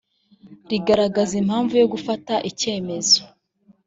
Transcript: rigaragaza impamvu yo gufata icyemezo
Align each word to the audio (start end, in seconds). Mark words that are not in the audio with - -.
rigaragaza 0.69 1.33
impamvu 1.41 1.73
yo 1.81 1.87
gufata 1.93 2.33
icyemezo 2.49 3.19